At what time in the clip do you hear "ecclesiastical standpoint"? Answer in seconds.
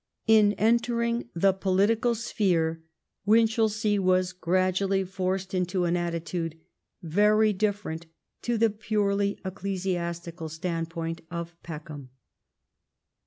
9.45-11.21